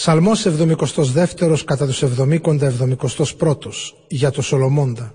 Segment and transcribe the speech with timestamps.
[0.00, 3.70] Ψαλμός 72 κατά τους 70 71
[4.08, 5.14] για το Σολομώντα.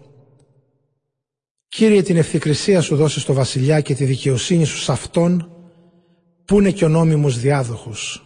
[1.67, 5.49] Κύριε την ευθυκρισία σου δώσει στο βασιλιά και τη δικαιοσύνη σου σε αυτόν
[6.45, 8.25] που είναι και ο νόμιμος διάδοχος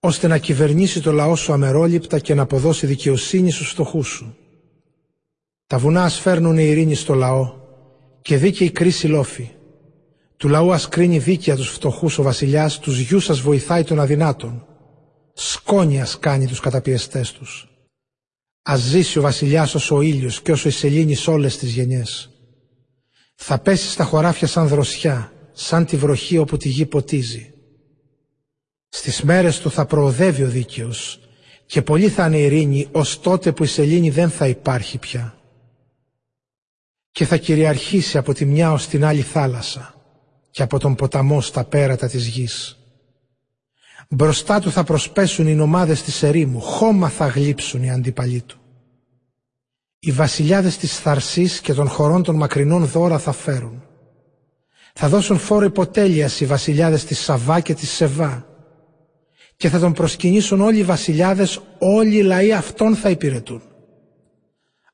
[0.00, 4.36] ώστε να κυβερνήσει το λαό σου αμερόληπτα και να αποδώσει δικαιοσύνη στους φτωχούς σου.
[5.66, 7.52] Τα βουνά ας φέρνουν ειρήνη στο λαό
[8.22, 9.50] και δίκαιη κρίση λόφη.
[10.36, 14.66] Του λαού ας κρίνει δίκαια τους φτωχούς ο βασιλιάς, τους γιους σας βοηθάει των αδυνάτων
[15.32, 17.66] σκόνιας κάνει τους καταπιεστές τους.
[18.62, 22.30] Ας ζήσει ο βασιλιάς όσο ο ήλιος και όσο η σελήνη σε όλες τις γενιές.
[23.34, 27.54] Θα πέσει στα χωράφια σαν δροσιά, σαν τη βροχή όπου τη γη ποτίζει.
[28.88, 31.20] Στις μέρες του θα προοδεύει ο δίκαιος
[31.66, 35.36] και πολύ θα είναι ειρήνη ως τότε που η σελήνη δεν θα υπάρχει πια.
[37.10, 39.94] Και θα κυριαρχήσει από τη μια ως την άλλη θάλασσα
[40.50, 42.76] και από τον ποταμό στα πέρατα της γης.
[44.14, 48.58] Μπροστά του θα προσπέσουν οι νομάδες της ερήμου, χώμα θα γλύψουν οι αντίπαλοι του.
[49.98, 53.82] Οι βασιλιάδες της Θαρσής και των χωρών των μακρινών δώρα θα φέρουν.
[54.94, 58.46] Θα δώσουν φόρο υποτέλειας οι βασιλιάδες της Σαβά και της Σεβά
[59.56, 63.62] και θα τον προσκυνήσουν όλοι οι βασιλιάδες, όλοι οι λαοί αυτόν θα υπηρετούν.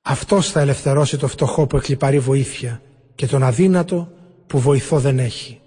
[0.02, 2.83] Αυτός θα ελευθερώσει το φτωχό που εκλυπαρεί βοήθεια
[3.14, 4.12] και τον αδύνατο
[4.46, 5.61] που βοηθό δεν έχει.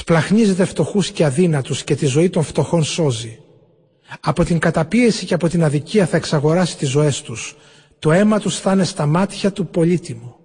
[0.00, 3.38] Σπλαχνίζεται φτωχούς και αδύνατους και τη ζωή των φτωχών σώζει.
[4.20, 7.56] Από την καταπίεση και από την αδικία θα εξαγοράσει τις ζωές τους.
[7.98, 10.36] Το αίμα τους θα είναι στα μάτια του πολύτιμο.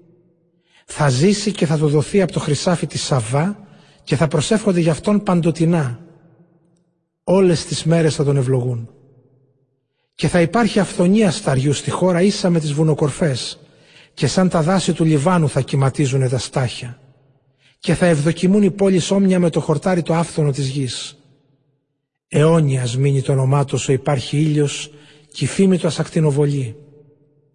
[0.85, 3.59] Θα ζήσει και θα του δοθεί από το χρυσάφι της Σαββά
[4.03, 5.99] και θα προσεύχονται γι' αυτόν παντοτινά.
[7.23, 8.89] Όλες τις μέρες θα τον ευλογούν.
[10.15, 13.59] Και θα υπάρχει αυθονία σταριού στη χώρα ίσα με τις βουνοκορφές
[14.13, 16.99] και σαν τα δάση του Λιβάνου θα κυματίζουν τα στάχια
[17.79, 21.17] και θα ευδοκιμούν οι πόλεις όμοια με το χορτάρι το άφθονο της γης.
[22.27, 24.91] Αιώνιας μείνει το όνομά του όσο υπάρχει ήλιος
[25.31, 26.75] και η φήμη του ασακτηνοβολεί.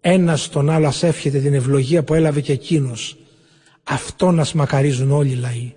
[0.01, 3.17] Ένας τον άλλο ας εύχεται την ευλογία που έλαβε και εκείνος.
[3.83, 5.73] Αυτό να μακαρίζουν όλοι οι λαοί.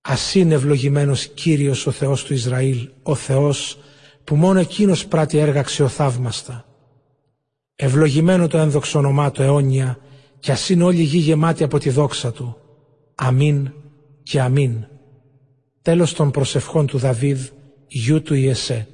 [0.00, 3.78] Ας είναι ευλογημένος Κύριος ο Θεός του Ισραήλ, ο Θεός
[4.24, 6.64] που μόνο εκείνος πράττει έργα αξιοθαύμαστα.
[7.76, 9.98] Ευλογημένο το ένδοξο όνομά του αιώνια
[10.38, 12.56] και ας είναι όλη η γη γεμάτη από τη δόξα του
[13.18, 13.72] Αμήν
[14.22, 14.84] και αμήν.
[15.82, 17.48] Τέλος των προσευχών του Δαβίδ,
[17.86, 18.88] γιού του Ιεσέ.